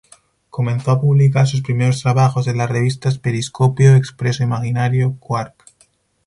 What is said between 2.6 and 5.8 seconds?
revistas Periscopio, Expreso Imaginario, Quark.